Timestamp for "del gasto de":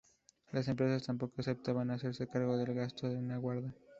2.57-3.17